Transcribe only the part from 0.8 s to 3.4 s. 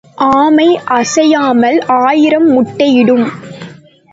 அசையாமல் ஆயிரம் முட்டையிடும்.